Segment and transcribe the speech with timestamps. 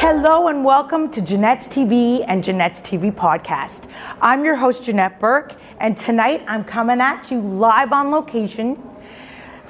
[0.00, 3.88] Hello and welcome to Janette's TV and Janette's TV podcast.
[4.20, 8.82] I'm your host, Janette Burke, and tonight I'm coming at you live on location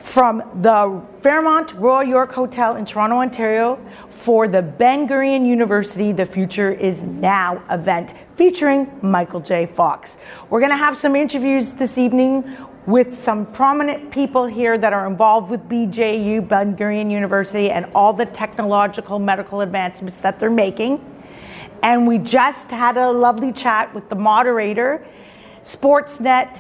[0.03, 3.79] from the Fairmont Royal York Hotel in Toronto, Ontario
[4.09, 9.67] for the Ben Gurion University The Future Is Now event featuring Michael J.
[9.67, 10.19] Fox.
[10.49, 12.45] We're going to have some interviews this evening
[12.87, 18.13] with some prominent people here that are involved with BGU, Ben Gurion University, and all
[18.13, 21.05] the technological medical advancements that they're making.
[21.83, 25.07] And we just had a lovely chat with the moderator,
[25.65, 26.59] Sportsnet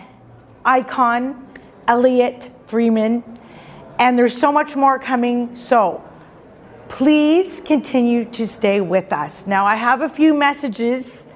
[0.64, 1.46] icon,
[1.88, 3.24] Elliotte Friedman.
[3.98, 5.56] And there's so much more coming.
[5.56, 6.02] So
[6.88, 9.46] please continue to stay with us.
[9.46, 11.26] Now, I have a few messages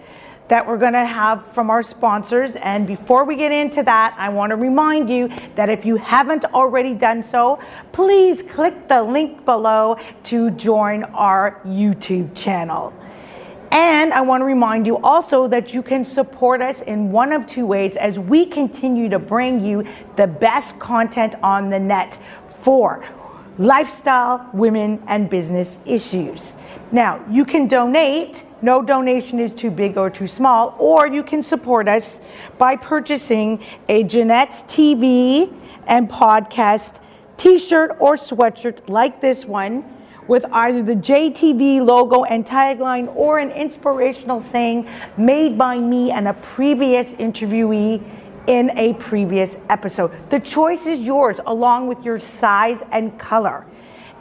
[0.49, 2.57] that we're going to have from our sponsors.
[2.57, 6.45] And before we get into that, I want to remind you that if you haven't
[6.47, 7.59] already done so,
[7.93, 12.93] please click the link below to join our YouTube channel.
[13.71, 17.47] And I want to remind you also that you can support us in one of
[17.47, 22.17] two ways as we continue to bring you the best content on the net
[22.63, 23.05] for
[23.59, 26.55] lifestyle, women, and business issues.
[26.93, 28.45] Now, you can donate.
[28.63, 32.21] No donation is too big or too small, or you can support us
[32.59, 35.53] by purchasing a Janette's TV
[35.87, 36.95] and podcast
[37.37, 39.85] t shirt or sweatshirt like this one
[40.27, 46.27] with either the JTV logo and tagline or an inspirational saying made by me and
[46.29, 48.03] a previous interviewee
[48.47, 50.13] in a previous episode.
[50.31, 53.67] The choice is yours, along with your size and color.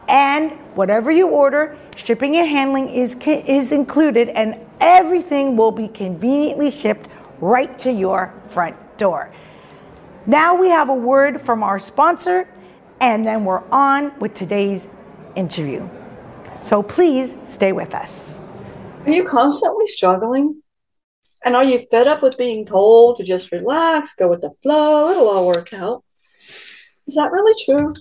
[0.07, 6.71] And whatever you order, shipping and handling is, is included, and everything will be conveniently
[6.71, 9.31] shipped right to your front door.
[10.25, 12.47] Now we have a word from our sponsor,
[12.99, 14.87] and then we're on with today's
[15.35, 15.89] interview.
[16.63, 18.23] So please stay with us.
[19.05, 20.62] Are you constantly struggling
[21.43, 25.11] and are you fed up with being told to just relax, go with the flow,
[25.11, 26.03] it'll all work out?
[27.07, 27.93] Is that really true?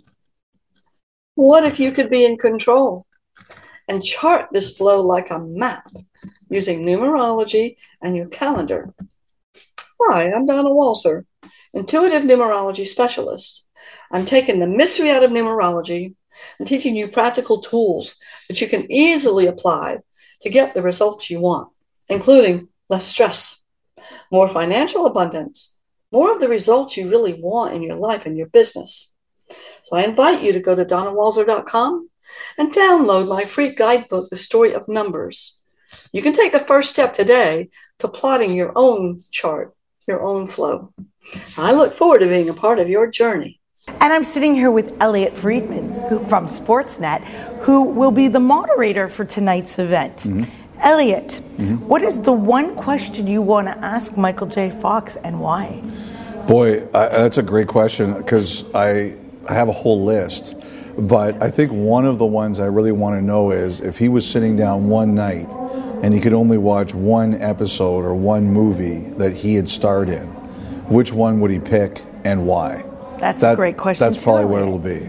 [1.34, 3.06] What if you could be in control
[3.88, 5.84] and chart this flow like a map
[6.50, 8.94] using numerology and your calendar?
[10.00, 11.24] Hi, I'm Donna Walser,
[11.74, 13.68] intuitive numerology specialist.
[14.10, 16.14] I'm taking the mystery out of numerology
[16.58, 18.16] and teaching you practical tools
[18.48, 19.98] that you can easily apply
[20.42, 21.72] to get the results you want,
[22.08, 23.64] including less stress,
[24.30, 25.76] more financial abundance,
[26.12, 29.12] more of the results you really want in your life and your business.
[29.82, 32.10] So I invite you to go to donnawalser.com
[32.58, 35.60] and download my free guidebook, The Story of Numbers.
[36.12, 39.74] You can take the first step today to plotting your own chart,
[40.06, 40.92] your own flow.
[41.56, 43.58] I look forward to being a part of your journey.
[43.88, 47.24] And I'm sitting here with Elliotte Friedman who, from Sportsnet,
[47.62, 50.18] who will be the moderator for tonight's event.
[50.18, 50.61] Mm-hmm.
[50.82, 51.76] Elliotte, mm-hmm.
[51.86, 54.70] what is the one question you want to ask Michael J.
[54.70, 55.80] Fox and why?
[56.46, 59.16] Boy, I, that's a great question because I,
[59.48, 60.54] I have a whole list.
[60.98, 64.08] But I think one of the ones I really want to know is if he
[64.08, 65.48] was sitting down one night
[66.02, 70.26] and he could only watch one episode or one movie that he had starred in,
[70.88, 72.84] which one would he pick and why?
[73.18, 74.04] That's that, a great question.
[74.04, 75.08] That's probably what it'll be.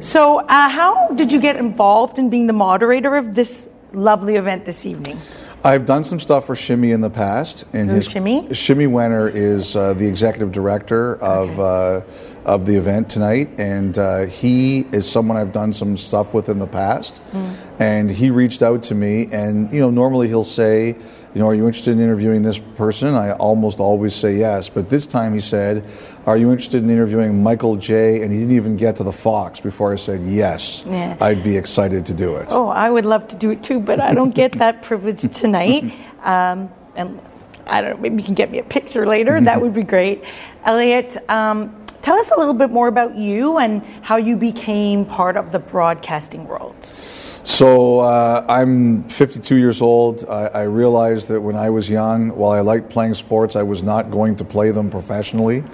[0.00, 4.64] So, uh, how did you get involved in being the moderator of this lovely event
[4.64, 5.18] this evening?
[5.64, 7.64] I've done some stuff for Shimmy in the past.
[7.72, 8.52] And Who's his, Shimmy?
[8.52, 12.04] Shimmy Wenner is uh, the executive director of okay.
[12.06, 16.48] uh, of the event tonight, and uh, he is someone I've done some stuff with
[16.48, 17.22] in the past.
[17.32, 17.54] Mm.
[17.78, 20.96] And he reached out to me, and you know, normally he'll say
[21.34, 23.14] you know, are you interested in interviewing this person?
[23.14, 24.68] I almost always say yes.
[24.68, 25.84] But this time he said,
[26.26, 28.22] are you interested in interviewing Michael J?
[28.22, 30.84] And he didn't even get to the Fox before I said yes.
[30.86, 31.16] Yeah.
[31.20, 32.46] I'd be excited to do it.
[32.50, 35.92] Oh, I would love to do it too, but I don't get that privilege tonight.
[36.24, 37.20] Um, and
[37.66, 39.38] I don't know, maybe you can get me a picture later.
[39.38, 40.24] That would be great.
[40.64, 45.38] Elliotte, um, tell us a little bit more about you and how you became part
[45.38, 46.76] of the broadcasting world.
[46.84, 50.24] So uh, I'm 52 years old.
[50.28, 53.82] I, I, realized that when I was young, while I liked playing sports, I was
[53.82, 55.64] not going to play them professionally.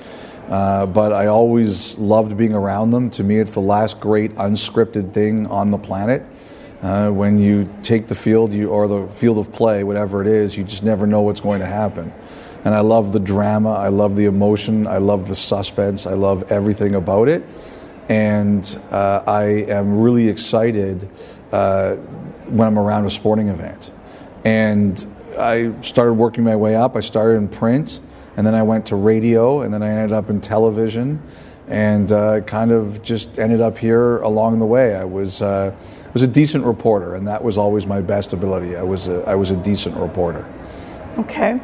[0.48, 3.10] Uh, but I always loved being around them.
[3.10, 6.24] To me, it's the last great unscripted thing on the planet.
[6.82, 10.56] Uh, when you take the field you, or the field of play, whatever it is,
[10.56, 12.12] you just never know what's going to happen.
[12.64, 16.52] And I love the drama, I love the emotion, I love the suspense, I love
[16.52, 17.42] everything about it.
[18.08, 21.08] And uh, I am really excited
[21.52, 21.94] uh,
[22.48, 23.92] when I'm around a sporting event.
[24.44, 25.04] And
[25.38, 26.96] I started working my way up.
[26.96, 28.00] I started in print,
[28.36, 31.22] and then I went to radio, and then I ended up in television.
[31.70, 34.96] and uh, kind of just ended up here along the way.
[34.96, 35.72] I was uh,
[36.12, 38.76] was a decent reporter, and that was always my best ability.
[38.76, 40.44] I was a, I was a decent reporter.
[41.18, 41.60] Okay.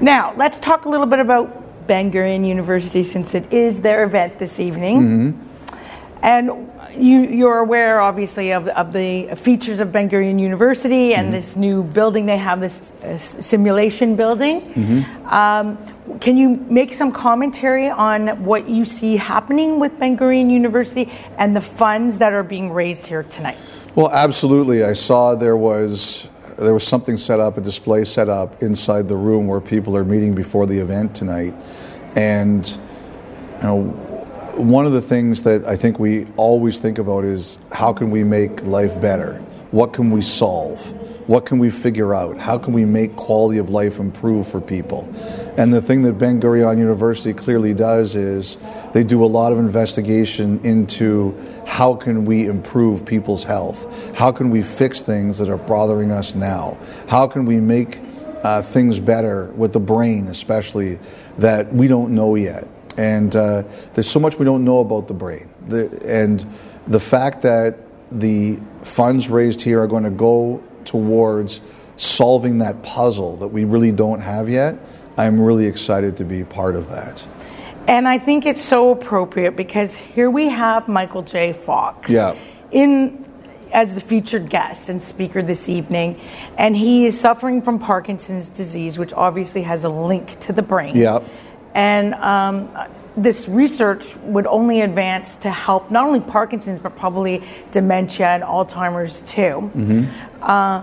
[0.00, 4.38] Now let's talk a little bit about Ben Gurion University, since it is their event
[4.38, 5.74] this evening, Mm-hmm.
[6.22, 6.64] and.
[6.98, 11.30] You, you're aware, obviously, of, of the features of Ben Gurion University and Mm-hmm.
[11.32, 14.62] this new building they have, this uh, simulation building.
[14.62, 15.26] Mm-hmm.
[15.28, 21.08] Um, can you make some commentary on what you see happening with Ben Gurion University
[21.36, 23.58] and the funds that are being raised here tonight?
[23.94, 24.82] Well, absolutely.
[24.82, 26.26] I saw there was
[26.58, 30.04] there was something set up, a display set up inside the room where people are
[30.04, 31.54] meeting before the event tonight,
[32.16, 32.78] and
[33.56, 34.04] you know.
[34.58, 38.24] One of the things that I think we always think about is how can we
[38.24, 39.34] make life better?
[39.70, 40.92] What can we solve?
[41.28, 42.38] What can we figure out?
[42.38, 45.06] How can we make quality of life improve for people?
[45.58, 48.56] And the thing that Ben Gurion University clearly does is
[48.94, 54.16] they do a lot of investigation into how can we improve people's health?
[54.16, 56.78] How can we fix things that are bothering us now?
[57.08, 58.00] How can we make
[58.42, 60.98] uh, things better with the brain, especially
[61.36, 62.66] that we don't know yet?
[62.96, 65.50] And uh, there's so much we don't know about the brain.
[65.66, 66.46] The, and
[66.86, 67.80] the fact that
[68.10, 71.60] the funds raised here are going to go towards
[71.96, 74.76] solving that puzzle that we really don't have yet,
[75.16, 77.26] I'm really excited to be part of that.
[77.86, 81.52] And I think it's so appropriate because here we have Michael J.
[81.52, 82.34] Fox Yeah.
[82.70, 83.26] in
[83.72, 86.18] as the featured guest and speaker this evening,
[86.56, 90.96] and he is suffering from Parkinson's disease, which obviously has a link to the brain.
[90.96, 91.20] Yeah.
[91.74, 92.70] And um,
[93.22, 97.42] this research would only advance to help not only Parkinson's but probably
[97.72, 99.70] dementia and Alzheimer's too.
[100.42, 100.82] Uh,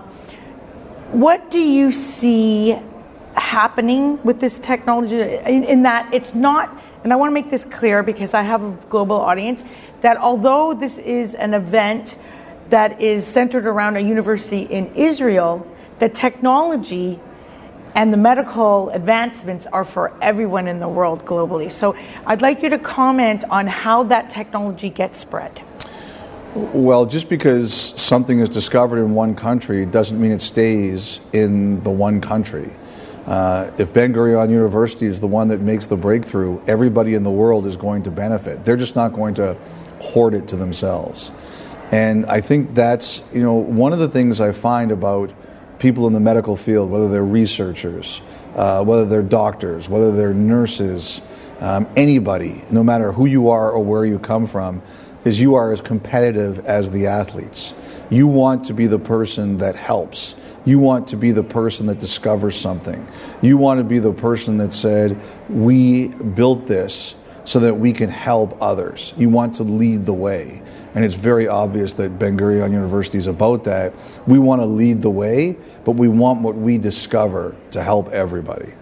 [1.12, 2.76] what do you see
[3.36, 7.66] happening with this technology in, in that it's not and i want to make this
[7.66, 9.62] clear because i have a global audience
[10.00, 12.16] that although this is an event
[12.70, 15.66] that is centered around a university in israel
[15.98, 17.20] the technology
[17.96, 21.96] and the medical advancements are for everyone in the world globally so
[22.26, 25.60] i'd like you to comment on how that technology gets spread
[26.72, 31.90] Well, just because something is discovered in one country doesn't mean it stays in the
[31.90, 32.70] one country.
[33.26, 37.30] Uh, if Ben Gurion University is the one that makes the breakthrough, everybody in the
[37.30, 38.64] world is going to benefit.
[38.64, 39.54] They're just not going to
[40.00, 41.30] hoard it to themselves.
[41.92, 45.34] And I think that's, you know, one of the things I find about
[45.78, 48.22] people in the medical field, whether they're researchers,
[48.54, 51.20] uh, whether they're doctors, whether they're nurses,
[51.60, 54.82] um, anybody, no matter who you are or where you come from,
[55.24, 57.74] is you are as competitive as the athletes.
[58.10, 60.36] You want to be the person that helps.
[60.64, 63.06] You want to be the person that discovers something.
[63.42, 68.10] You want to be the person that said, We built this so that we can
[68.10, 69.14] help others.
[69.16, 70.62] You want to lead the way.
[70.94, 73.94] And it's very obvious that Ben Gurion University is about that.
[74.26, 78.72] We want to lead the way, but we want what we discover to help everybody.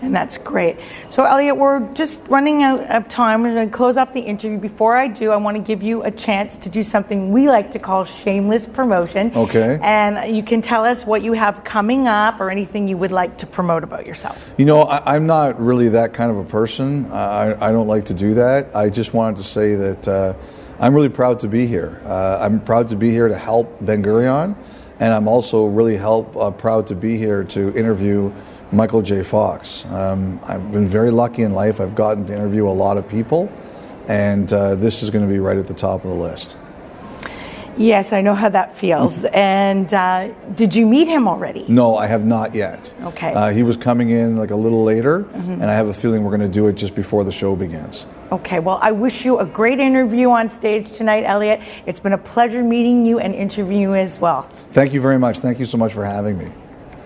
[0.00, 0.76] And that's great.
[1.10, 3.42] So, Elliotte, we're just running out of time.
[3.42, 4.56] We're going to close off the interview.
[4.58, 7.72] Before I do, I want to give you a chance to do something we like
[7.72, 9.32] to call shameless promotion.
[9.34, 9.78] Okay.
[9.82, 13.38] And you can tell us what you have coming up or anything you would like
[13.38, 14.54] to promote about yourself.
[14.56, 17.10] You know, I, I'm not really that kind of a person.
[17.10, 18.74] I, I don't like to do that.
[18.76, 20.34] I just wanted to say that uh,
[20.78, 22.00] I'm really proud to be here.
[22.04, 24.56] Uh, I'm proud to be here to help Ben Gurion,
[25.00, 28.32] and I'm also really help, uh, proud to be here to interview
[28.72, 29.22] Michael J.
[29.22, 29.84] Fox.
[29.86, 31.80] Um, I've been very lucky in life.
[31.80, 33.50] I've gotten to interview a lot of people,
[34.08, 36.58] and uh, this is going to be right at the top of the list.
[37.78, 39.24] Yes, I know how that feels.
[39.26, 41.64] and uh, did you meet him already?
[41.68, 42.92] No, I have not yet.
[43.02, 43.32] Okay.
[43.32, 46.36] Uh, he was coming in like a little later, and I have a feeling we're
[46.36, 48.08] going to do it just before the show begins.
[48.32, 51.62] Okay, well, I wish you a great interview on stage tonight, Elliotte.
[51.86, 54.42] It's been a pleasure meeting you and interviewing you as well.
[54.72, 55.38] Thank you very much.
[55.38, 56.50] Thank you so much for having me.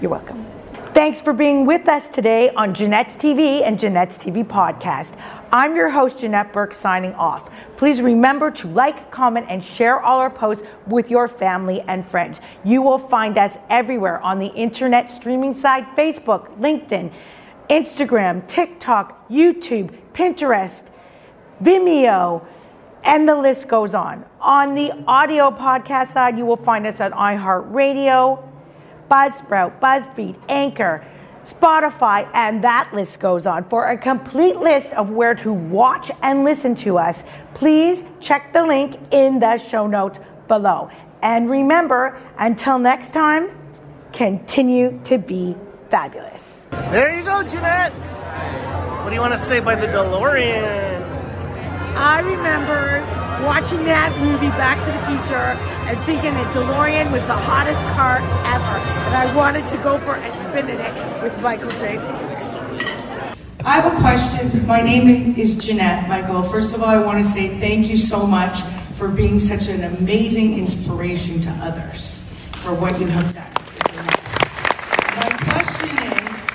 [0.00, 0.51] You're welcome.
[0.94, 5.18] Thanks for being with us today on Janette's TV and Janette's TV podcast.
[5.50, 7.48] I'm your host, Janette Burke, signing off.
[7.78, 12.40] Please remember to like, comment, and share all our posts with your family and friends.
[12.62, 17.10] You will find us everywhere on the internet streaming side Facebook, LinkedIn,
[17.70, 20.82] Instagram, TikTok, YouTube, Pinterest,
[21.62, 22.44] Vimeo,
[23.02, 24.26] and the list goes on.
[24.42, 28.51] On the audio podcast side, you will find us on iHeartRadio,
[29.12, 31.04] Buzzsprout, BuzzFeed, Anchor,
[31.44, 33.68] Spotify, and that list goes on.
[33.68, 38.64] For a complete list of where to watch and listen to us, please check the
[38.64, 40.90] link in the show notes below.
[41.20, 43.50] And remember, until next time,
[44.14, 45.56] continue to be
[45.90, 46.68] fabulous.
[46.70, 47.92] There you go, Janette.
[49.02, 51.02] What do you want to say by the DeLorean?
[51.98, 53.04] I remember
[53.44, 58.16] watching that movie, Back to the Future, and thinking that DeLorean was the hottest car
[58.16, 58.78] ever.
[59.08, 61.98] And I wanted to go for a spin in it with Michael J.
[61.98, 62.46] Fox.
[63.62, 64.66] I have a question.
[64.66, 66.42] My name is Janette, Michael.
[66.42, 68.62] First of all, I want to say thank you so much
[68.94, 72.22] for being such an amazing inspiration to others
[72.62, 73.52] for what you have done.
[75.20, 76.50] My question is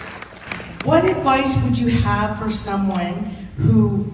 [0.84, 4.12] what advice would you have for someone who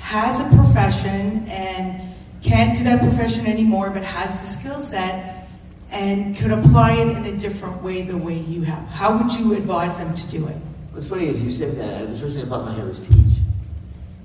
[0.00, 2.09] has a profession and
[2.42, 5.48] can't do that profession anymore but has the skill set
[5.90, 8.86] and could apply it in a different way the way you have?
[8.88, 10.56] How would you advise them to do it?
[10.92, 12.08] What's funny is you said that.
[12.08, 13.38] The first thing that popped my head was teach.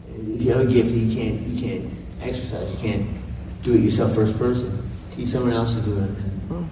[0.10, 3.10] If you have a gift you can't, you can't exercise, you can't
[3.64, 4.82] do it yourself first person.
[5.16, 6.10] Teach someone else to do it,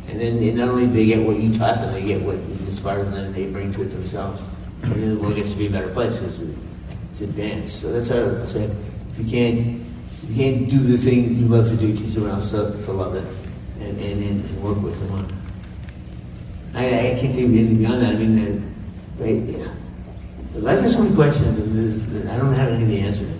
[0.09, 3.25] and, then not only they get what you taught them, they get what inspires them,
[3.25, 4.41] and they bring to it themselves.
[4.83, 6.39] And then the world gets to be a better place because
[7.09, 7.79] it's advanced.
[7.81, 8.75] So that's how I said
[9.11, 9.81] If you can't,
[10.27, 13.25] you can't do the thing you love to do, teach someone else to, love it,
[13.79, 15.37] and, and, and, work with them on.
[16.75, 18.15] I, I can't think of anything beyond that.
[18.15, 18.73] I mean,
[19.19, 19.73] uh, yeah.
[20.55, 23.39] Life has so many questions, and I don't have any of the answers.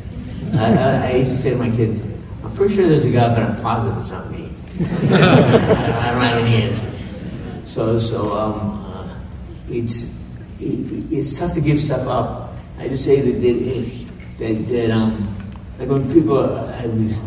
[0.56, 2.02] I, I, I used to say to my kids,
[2.44, 4.52] I'm pretty sure there's a God, but I'm positive it's not me.
[4.80, 7.04] I, I don't have any answers.
[7.64, 9.16] So, so um, uh,
[9.70, 10.24] it's
[10.60, 12.54] it, it's tough to give stuff up.
[12.78, 14.08] I just say that that,
[14.40, 15.43] that, that um,
[15.80, 17.20] like when people have these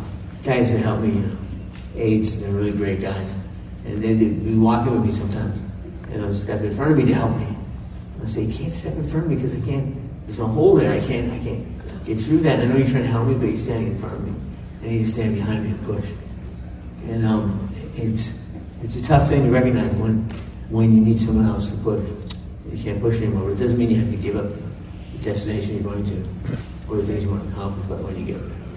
[0.42, 1.38] guys that help me, you know,
[1.96, 3.36] aides, they're really great guys,
[3.84, 5.58] and they they'd be walking with me sometimes,
[6.10, 7.56] and they'll step in front of me to help me.
[8.22, 9.96] I say, you can't step in front of me because I can't.
[10.26, 10.92] There's a hole there.
[10.92, 11.32] I can't.
[11.32, 12.60] I can't get through that.
[12.60, 14.34] I know you're trying to help me, but you're standing in front of me.
[14.82, 16.12] I need to stand behind me and push.
[17.04, 18.50] And um, it's
[18.82, 20.22] it's a tough thing to recognize when
[20.70, 22.08] when you need someone else to push.
[22.70, 23.52] You can't push anymore.
[23.52, 27.24] It doesn't mean you have to give up the destination you're going to or things
[27.24, 28.75] you want to accomplish, but when you get it.